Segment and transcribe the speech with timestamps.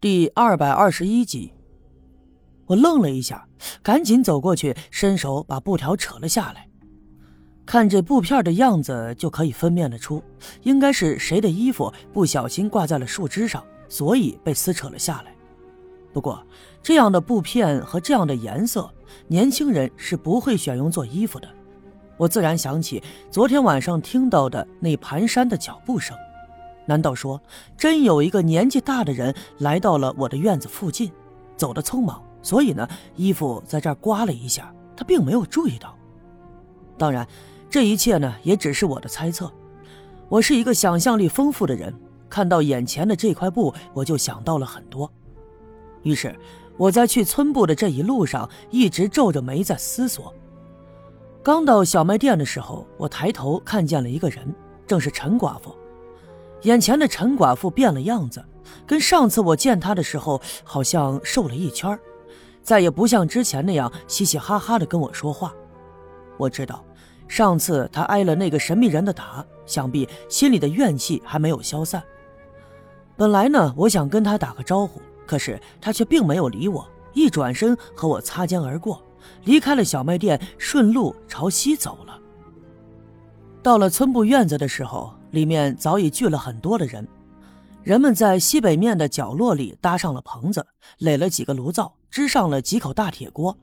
[0.00, 1.52] 第二百二十一集，
[2.64, 3.46] 我愣了一下，
[3.82, 6.66] 赶紧走过去，伸手把布条扯了下来。
[7.66, 10.22] 看这布片的样子，就可以分辨得出，
[10.62, 15.34] 应该是谁的衣服不小心挂在了树枝上，所以被撕扯了下来。
[16.14, 16.42] 不过，
[16.82, 18.90] 这样的布片和这样的颜色，
[19.28, 21.46] 年轻人是不会选用做衣服的。
[22.16, 26.16] 我自然想起昨天晚上听到的那蹒跚的脚步声。
[26.86, 27.40] 难道说
[27.76, 31.12] 真有一个年纪大的人来到了我的院子附近，
[31.56, 35.94] 走得匆忙，所以呢，衣服在这儿刮了一下，他并没有注意到。
[36.98, 37.26] 当然，
[37.68, 39.50] 这一切呢也只是我的猜测。
[40.28, 41.94] 我是一个想象力丰富的人，
[42.28, 45.10] 看到眼前的这块布，我就想到了很多。
[46.02, 46.34] 于是
[46.76, 50.34] 我在去村部的这一路上，一直皱着眉在思索。
[51.42, 54.54] 刚到小卖店的时候，我抬头看见了一个人，
[54.86, 55.74] 正是陈寡妇。
[56.62, 58.44] 眼前的陈寡妇变了样子，
[58.86, 61.98] 跟上次我见她的时候好像瘦了一圈，
[62.62, 65.54] 再也不像之前那样嘻嘻哈哈的跟我说话。
[66.36, 66.84] 我知道，
[67.26, 72.02] 上次她挨了那个神秘人的打，想必心里的怨气还没有消散。
[73.16, 79.02] 本来呢，我想跟她打个招呼，可是她却并没有理我，一转身和我擦肩而过，
[79.44, 82.18] 离开了小卖店，顺路朝西走了。
[83.62, 85.14] 到了村部院子的时候。
[85.30, 87.06] 里面早已聚了很多的人，
[87.82, 90.66] 人们在西北面的角落里搭上了棚子，
[90.98, 93.56] 垒了几个炉灶，支上了几口大铁锅。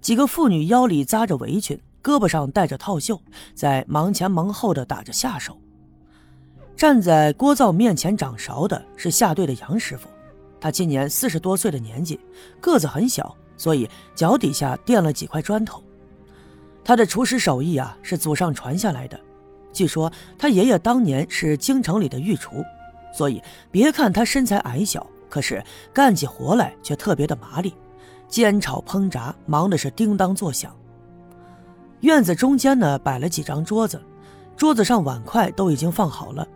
[0.00, 3.20] 几个妇女腰里扎着围裙，胳膊上戴着套袖，
[3.54, 5.56] 在忙前忙后的打着下手。
[6.74, 10.08] 站在锅灶面前掌勺的是下队的杨师傅，
[10.58, 12.18] 他今年四十多岁的年纪，
[12.58, 15.82] 个子很小，所以脚底下垫了几块砖头。
[16.82, 19.20] 他的厨师手艺啊，是祖上传下来的。
[19.72, 22.64] 据说他爷爷当年是京城里的御厨，
[23.16, 27.74] 所以别看他身材矮小，可是干起活来却特别的麻利，
[28.28, 30.76] 煎炒烹炸忙的是叮当作响。
[32.00, 34.02] 院子中间呢摆了几张桌子，
[34.56, 36.46] 桌子上碗筷都已经放好了，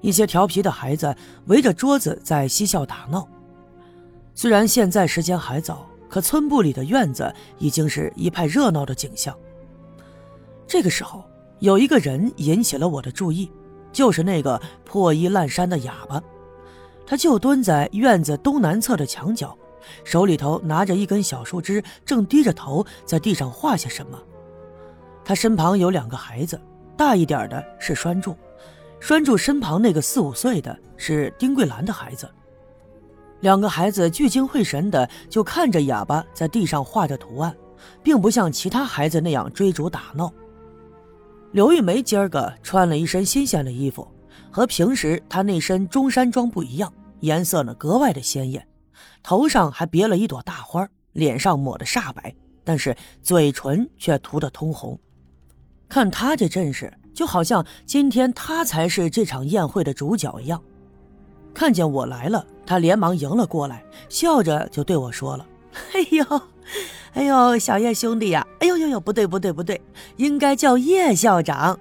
[0.00, 1.14] 一些调皮的孩子
[1.46, 3.26] 围着桌子在嬉笑打闹。
[4.34, 9.34] 虽然现在时间还早，可村部里的院子已经是一派热闹的景象。
[10.66, 11.24] 这个时候。
[11.62, 13.48] 有一个人引起了我的注意，
[13.92, 16.20] 就是那个破衣烂衫的哑巴，
[17.06, 19.56] 他就蹲在院子东南侧的墙角，
[20.02, 24.20] 手里头拿着一根小树枝，正低着头在地上画些什么。
[25.24, 26.60] 他身旁有两个孩子，
[26.96, 28.36] 大一点的是栓柱，
[28.98, 32.28] 栓柱身旁那个四五岁的是丁桂兰的孩子。
[33.38, 37.54] 两个孩子聚精会神的就看着哑巴在地上画着图案，
[38.02, 40.28] 并不像其他孩子那样追逐打闹。
[41.52, 44.08] 刘玉梅今儿个穿了一身新鲜的衣服，
[44.50, 46.90] 和平时她那身中山装不一样，
[47.20, 48.66] 颜色呢格外的鲜艳，
[49.22, 54.98] 头上还别了一朵大花，脸上抹的煞白，但是嘴唇却涂得通红。
[55.90, 60.62] 看她这阵势，就好像今天她才是这场宴会的主角一样。
[61.52, 65.46] 看见我来了，她连忙迎了过来，笑着就对我说了
[65.92, 66.24] ：“哎呦。”
[67.14, 68.46] 哎呦，小叶兄弟呀！
[68.60, 69.80] 哎呦呦呦，不对不对不对，
[70.16, 71.78] 应该叫叶校长。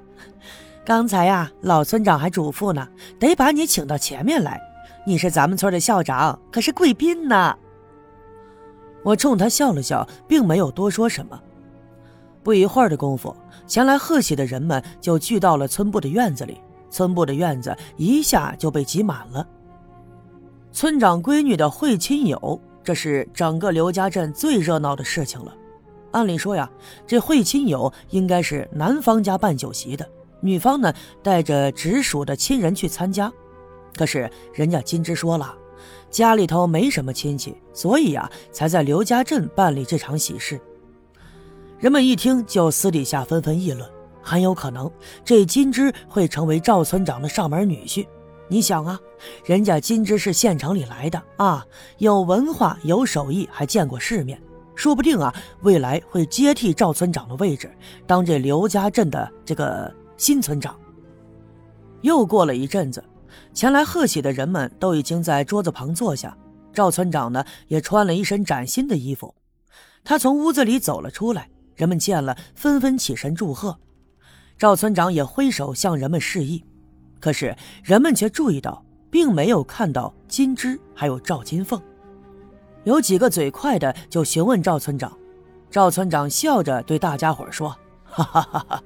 [0.83, 2.87] 刚才呀，老村长还嘱咐呢，
[3.17, 4.59] 得把你请到前面来。
[5.05, 7.57] 你是咱们村的校长，可是贵宾呢。
[9.03, 11.39] 我冲他笑了笑，并没有多说什么。
[12.43, 16.59] 不一会儿的功夫，前来贺喜的人们就聚到了村部的院子里，
[16.89, 19.47] 村部的院子一下就被挤满了。
[20.73, 22.59] 村长闺女的会亲友。
[22.83, 25.55] 这是整个刘家镇最热闹的事情了。
[26.11, 26.69] 按理说呀，
[27.07, 30.07] 这会亲友应该是男方家办酒席的，
[30.41, 30.93] 女方呢
[31.23, 33.31] 带着直属的亲人去参加。
[33.95, 35.55] 可是人家金枝说了，
[36.09, 40.59] 家里头没什么亲戚，所以呀才在刘家镇办理这场喜事。
[41.79, 43.89] 人们一听就私底下纷纷议论，
[44.21, 44.91] 很有可能
[45.23, 48.05] 这金枝会成为赵村长的上门女婿。
[48.51, 48.99] 你想啊，
[49.45, 51.65] 人家金枝是县城里来的啊，
[51.99, 54.43] 有文化有手艺，还见过世面，
[54.75, 57.73] 说不定啊，未来会接替赵村长的位置，
[58.05, 60.77] 当这刘家镇的这个新村长。
[62.01, 63.01] 又过了一阵子，
[63.53, 66.37] 前来贺喜的人们都已经在桌子旁坐下，
[66.73, 69.33] 赵村长呢也穿了一身崭新的衣服，
[70.03, 73.79] 他从屋子里走了出来，人们见了纷纷起身祝贺，
[74.57, 76.61] 赵村长也挥手向人们示意。
[77.21, 81.81] 可是人们却注意到，并没有看到金枝还有赵金凤。
[82.83, 85.15] 有几个嘴快的就询问赵村长，
[85.69, 87.69] 赵村长笑着对大家伙说
[88.03, 88.83] ：“哈哈哈哈，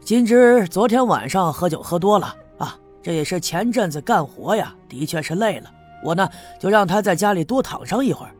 [0.00, 5.70] 金枝昨天晚上喝酒喝多了啊，这也是前阵子干活呀，的确是累了。
[6.02, 6.28] 我呢
[6.58, 8.34] 就让他在家里多躺上一会儿。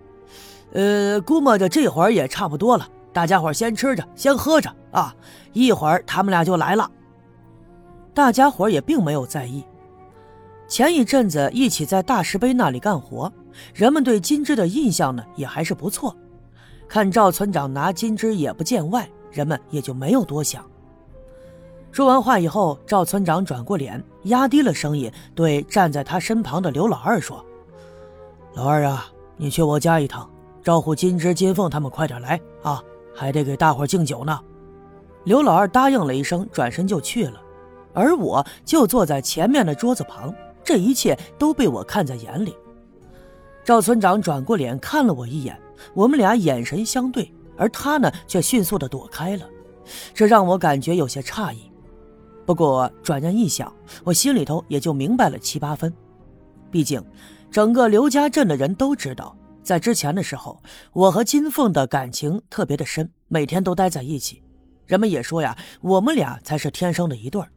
[0.73, 5.15] 呃，估摸着这会儿也差不多了，大家伙先吃着，先喝着啊，
[5.53, 6.91] 一会儿他们俩就来了。
[8.13, 9.65] 大家伙也并没有在意。
[10.69, 13.33] 前一阵子一起在大石碑那里干活，
[13.75, 16.15] 人们对金枝的印象呢也还是不错。
[16.89, 20.65] 看赵村长拿金枝也不见外，人们也就没有多想。
[21.93, 27.45] 说完话以后，赵村长转过脸，压低了声音对站在他身旁的刘老二说
[28.55, 29.07] ：“老二啊，
[29.37, 30.31] 你去我家一趟，
[30.63, 32.81] 招呼金枝、金凤他们快点来啊，
[33.13, 34.39] 还得给大伙敬酒呢。”
[35.25, 37.41] 刘老二答应了一声，转身就去了，
[37.93, 40.35] 而我就坐在前面的桌子旁，
[40.65, 42.55] 这一切都被我看在眼里。
[43.65, 45.59] 赵村长转过脸看了我一眼，
[45.95, 49.49] 我们俩眼神相对，而他呢却迅速的躲开了，
[50.15, 51.71] 这让我感觉有些诧异。
[52.47, 53.73] 不过转念一想，
[54.03, 55.93] 我心里头也就明白了七八分。
[56.71, 57.05] 毕竟，
[57.51, 60.61] 整个刘家镇的人都知道，在之前的时候，
[60.93, 64.43] 我和金凤的感情特别的深，每天都待在一起。
[64.87, 67.49] 人们也说呀，我们俩才是天生的一对儿。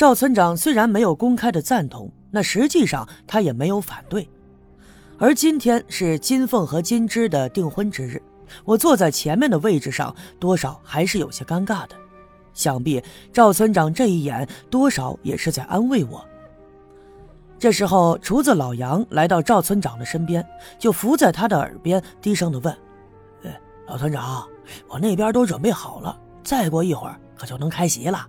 [0.00, 4.26] 赵村长虽然没有公开的赞同，那实际上他也没有反对。
[5.18, 8.22] 而今天是金凤和金枝的订婚之日，
[8.64, 11.90] 我坐在前面的位置上，多少还是有些尴尬的。
[12.54, 16.24] 想必赵村长这一眼多少也是在安慰我。
[17.58, 20.42] 这时候，厨子老杨来到赵村长的身边，
[20.78, 22.74] 就伏在他的耳边低声的问
[23.44, 24.48] ：“哎，老村长，
[24.88, 28.26] 我那边都准备好了，再过一会儿可就能开席了。”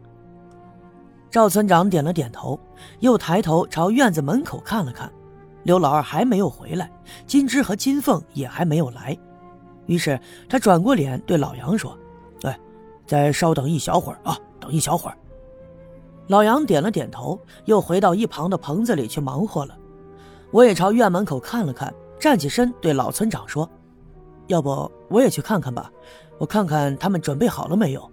[1.31, 2.59] 赵村长点了点头，
[2.99, 5.09] 又抬头朝院子门口看了看，
[5.63, 6.91] 刘老二还没有回来，
[7.25, 9.17] 金枝和金凤也还没有来，
[9.85, 10.19] 于是
[10.49, 11.97] 他转过脸对老杨说。
[12.43, 12.59] 哎
[13.07, 15.17] 再稍等一小会儿啊，等一小会儿。
[16.27, 19.77] 老杨点了点头，又回到一旁的棚子里去忙活了。
[20.51, 23.69] 我也朝院门口看了看，站起身对老村长说
[24.47, 25.89] ：“要不我也去看看吧，
[26.37, 28.09] 我看看他们准备好了没有。”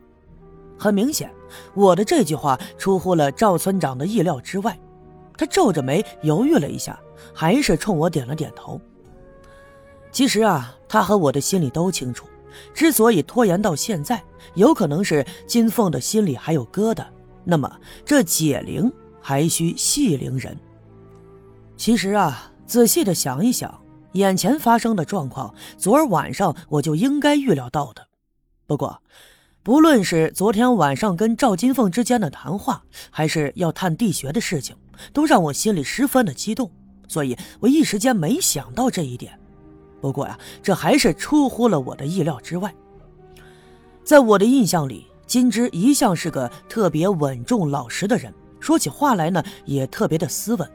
[0.79, 1.32] 很明显，
[1.75, 4.79] 我的这句话出乎了赵村长的意料之外。
[5.37, 6.99] 他皱着眉犹豫了一下，
[7.33, 8.81] 还是冲我点了点头。
[10.11, 12.27] 其实啊，他和我的心里都清楚。
[12.75, 14.21] 之所以拖延到现在，
[14.55, 17.05] 有可能是金凤的心里还有疙瘩。
[17.45, 17.71] 那么
[18.05, 18.91] 这解铃
[19.21, 20.59] 还需系铃人。
[21.77, 23.81] 其实啊，仔细的想一想，
[24.12, 28.09] 眼前发生的状况，昨儿晚上我就应该预料到的。
[28.67, 29.00] 不过，
[29.69, 34.75] 不论是昨天晚上跟赵金凤之间的谈话，还是要探地穴的事情，
[35.12, 36.70] 都让我心里十分的激动，
[37.06, 39.38] 所以我一时间没想到这一点。
[40.00, 42.75] 不过呀，这还是出乎了我的意料之外。
[44.03, 50.67] 在我的印象里，金枝一向是个特别稳重老实的人，说起话来呢也特别的斯文，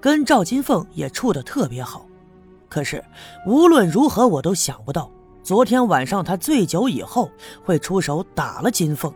[0.00, 2.06] 跟赵金凤也处得特别好。
[2.66, 3.04] 可是
[3.46, 5.10] 无论如何，我都想不到
[5.42, 7.30] 昨天晚上他醉酒以后
[7.64, 9.12] 会出手打了金凤。